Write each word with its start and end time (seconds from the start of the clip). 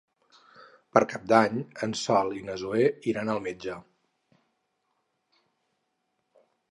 Per 0.97 1.01
Cap 1.09 1.25
d'Any 1.31 1.59
en 1.87 1.91
Sol 1.99 2.33
i 2.37 2.41
na 2.47 2.55
Zoè 2.61 2.87
iran 3.13 3.29
al 3.33 3.43
metge. 3.49 3.77